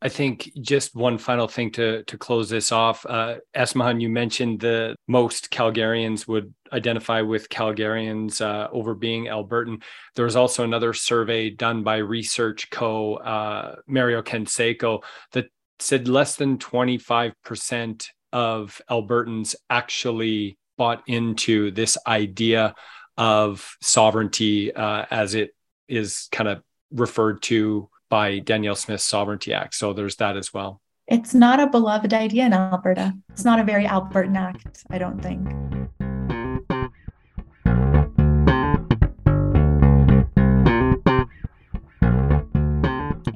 [0.00, 3.04] I think just one final thing to to close this off.
[3.04, 9.82] Uh, Esmahan, you mentioned the most Calgarians would identify with Calgarians uh, over being Albertan.
[10.14, 13.14] There was also another survey done by Research Co.
[13.14, 15.46] Uh, Mario Canseco that
[15.80, 22.74] said less than twenty five percent of Albertans actually bought into this idea
[23.16, 25.56] of sovereignty uh, as it
[25.88, 29.74] is kind of referred to by Danielle Smith's Sovereignty Act.
[29.74, 30.80] So there's that as well.
[31.06, 33.14] It's not a beloved idea in Alberta.
[33.30, 35.48] It's not a very Albertan act, I don't think.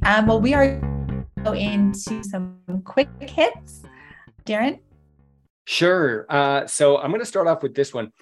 [0.04, 0.78] Um, well, we are
[1.42, 3.82] go into some quick hits.
[4.44, 4.80] Darren?
[5.64, 6.26] Sure.
[6.28, 8.12] Uh, so I'm going to start off with this one.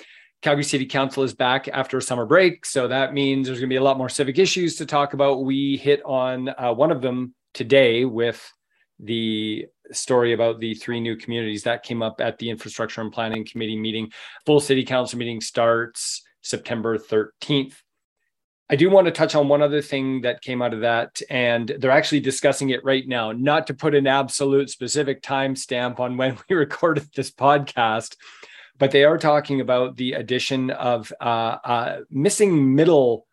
[0.42, 2.64] Calgary City Council is back after a summer break.
[2.64, 5.44] So that means there's going to be a lot more civic issues to talk about.
[5.44, 8.50] We hit on uh, one of them today with
[8.98, 13.44] the story about the three new communities that came up at the Infrastructure and Planning
[13.44, 14.12] Committee meeting.
[14.46, 17.74] Full City Council meeting starts September 13th.
[18.70, 21.74] I do want to touch on one other thing that came out of that, and
[21.78, 23.32] they're actually discussing it right now.
[23.32, 28.16] Not to put an absolute specific timestamp on when we recorded this podcast,
[28.80, 33.26] but they are talking about the addition of uh, uh, missing middle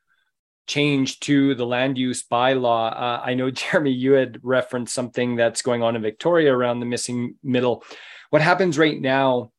[0.68, 2.92] change to the land use bylaw.
[2.92, 6.86] Uh, I know, Jeromy, you had referenced something that's going on in Victoria around the
[6.86, 7.84] missing middle.
[8.30, 9.54] What happens right now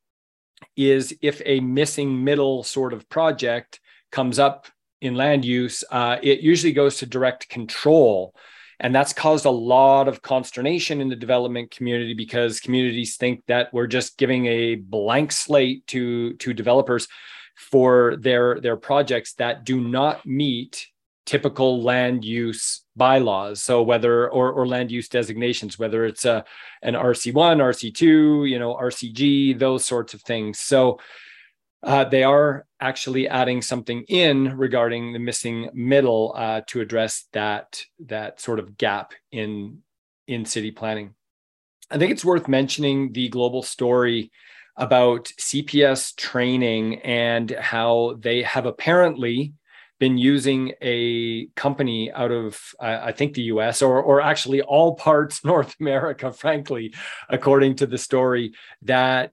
[0.77, 3.81] is if a missing middle sort of project
[4.13, 4.67] comes up
[5.01, 8.35] in land use, uh, it usually goes to direct control.
[8.81, 13.73] And that's caused a lot of consternation in the development community because communities think that
[13.73, 17.09] we're just giving a blank slate to, to developers
[17.57, 20.87] for their, their projects that do not meet
[21.27, 23.63] typical land use bylaws.
[23.63, 26.45] So whether or, or land use designations, whether it's a
[26.83, 30.59] an RC1, RC2, you know, RCG, those sorts of things.
[30.59, 30.99] So
[31.83, 37.83] uh, they are actually adding something in regarding the missing middle uh, to address that
[38.07, 39.79] that sort of gap in
[40.27, 41.15] in city planning.
[41.91, 44.31] I think it's worth mentioning the global story
[44.77, 49.55] about CPS training and how they have apparently
[49.99, 54.95] been using a company out of uh, I think the US or or actually all
[54.95, 56.95] parts North America frankly
[57.29, 59.33] according to the story that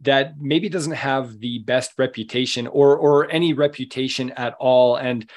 [0.00, 4.96] that maybe doesn't have the best reputation or or any reputation at all.
[4.96, 5.28] And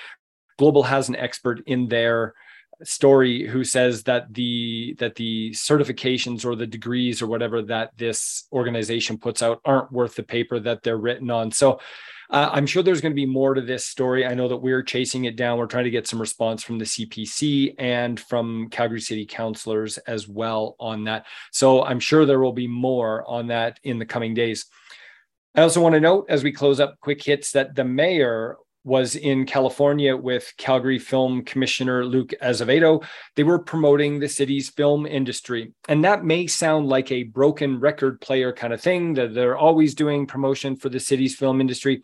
[0.58, 2.34] Global has an expert in their
[2.84, 8.48] story who says that the that the certifications or the degrees or whatever that this
[8.52, 11.52] organization puts out aren't worth the paper that they're written on.
[11.52, 11.80] So
[12.30, 14.26] uh, I'm sure there's going to be more to this story.
[14.26, 15.58] I know that we're chasing it down.
[15.58, 20.28] We're trying to get some response from the CPC and from Calgary City councilors as
[20.28, 21.26] well on that.
[21.52, 24.66] So I'm sure there will be more on that in the coming days.
[25.56, 28.58] I also want to note as we close up quick hits that the mayor
[28.88, 33.02] was in California with Calgary Film Commissioner Luke Azevedo.
[33.36, 35.74] They were promoting the city's film industry.
[35.90, 39.94] And that may sound like a broken record player kind of thing, that they're always
[39.94, 42.02] doing promotion for the city's film industry.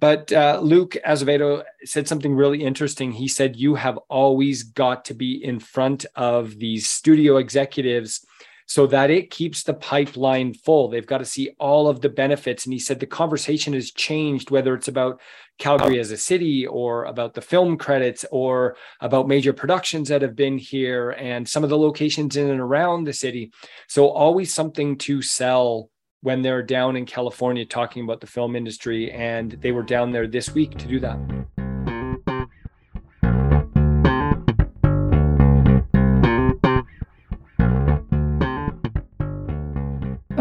[0.00, 3.12] But uh, Luke Azevedo said something really interesting.
[3.12, 8.26] He said, You have always got to be in front of these studio executives
[8.68, 10.88] so that it keeps the pipeline full.
[10.88, 12.66] They've got to see all of the benefits.
[12.66, 15.20] And he said the conversation has changed, whether it's about
[15.58, 20.36] Calgary as a city or about the film credits or about major productions that have
[20.36, 23.50] been here and some of the locations in and around the city.
[23.88, 25.90] So, always something to sell
[26.20, 29.10] when they're down in California talking about the film industry.
[29.10, 31.67] And they were down there this week to do that.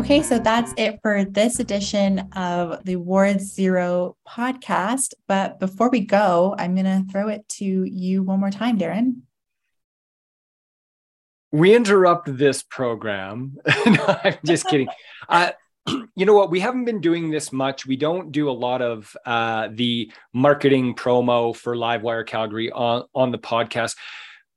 [0.08, 5.14] Okay, so that's it for this edition of the Ward Zero podcast.
[5.28, 9.24] But before we go, I'm going to throw it to you one more time, Darren.
[11.52, 13.58] We interrupt this program.
[13.86, 14.88] no, I'm just kidding.
[15.28, 15.52] Uh,
[16.16, 16.52] you know what?
[16.52, 17.86] We haven't been doing this much.
[17.86, 23.32] We don't do a lot of uh, the marketing promo for Livewire Calgary on, on
[23.32, 23.98] the podcast.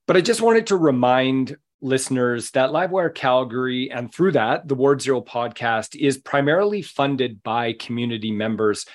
[0.06, 5.00] But I just wanted to remind listeners that Livewire Calgary and through that, the Ward
[5.00, 8.86] Zero podcast is primarily funded by community members.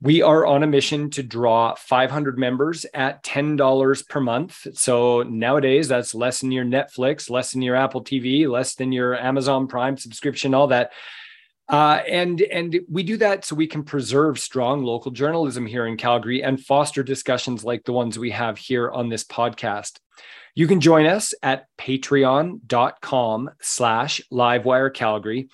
[0.00, 4.66] We are on a mission to draw 500 members at $10 per month.
[4.74, 9.16] So nowadays, that's less than your Netflix, less than your Apple TV, less than your
[9.16, 10.92] Amazon Prime subscription, all that.
[11.72, 15.96] Uh, and and we do that so we can preserve strong local journalism here in
[15.96, 19.98] Calgary and foster discussions like the ones we have here on this podcast.
[20.54, 25.48] You can join us at patreon.com slash livewire Calgary.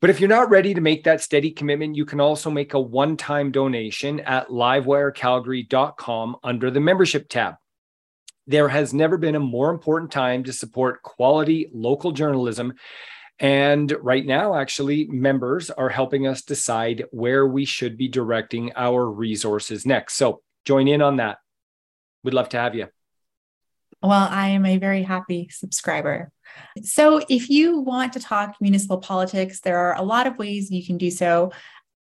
[0.00, 2.80] But if you're not ready to make that steady commitment, you can also make a
[2.80, 7.54] one-time donation at livewirecalgary.com under the membership tab.
[8.46, 12.74] There has never been a more important time to support quality local journalism.
[13.38, 19.08] And right now, actually, members are helping us decide where we should be directing our
[19.10, 20.14] resources next.
[20.14, 21.38] So join in on that.
[22.24, 22.88] We'd love to have you.
[24.02, 26.30] Well, I am a very happy subscriber.
[26.82, 30.84] So, if you want to talk municipal politics, there are a lot of ways you
[30.84, 31.50] can do so.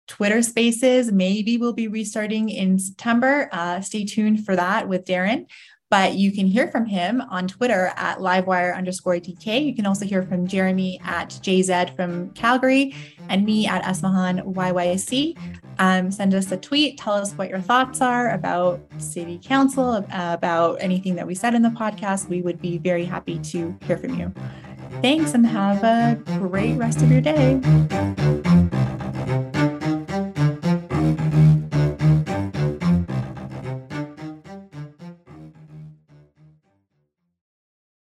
[0.07, 3.47] Twitter spaces maybe we'll be restarting in September.
[3.51, 5.45] Uh, stay tuned for that with Darren
[5.93, 9.63] but you can hear from him on Twitter at livewire underscore DK.
[9.63, 12.95] You can also hear from Jeromy at JZ from Calgary
[13.29, 15.37] and me at Esmahan YYC.
[15.77, 16.97] Um, send us a tweet.
[16.97, 21.61] Tell us what your thoughts are about city council, about anything that we said in
[21.61, 22.27] the podcast.
[22.27, 24.33] We would be very happy to hear from you.
[25.03, 27.61] Thanks and have a great rest of your day.